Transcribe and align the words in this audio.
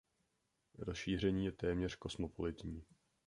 Rozšíření 0.79 1.45
je 1.45 1.51
téměř 1.51 1.95
kosmopolitní. 1.95 2.83